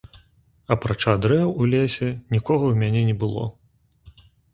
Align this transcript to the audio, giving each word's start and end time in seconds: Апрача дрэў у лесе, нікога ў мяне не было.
Апрача 0.75 1.13
дрэў 1.25 1.51
у 1.65 1.67
лесе, 1.73 2.09
нікога 2.37 2.63
ў 2.71 2.75
мяне 2.85 3.01
не 3.11 3.15
было. 3.25 3.45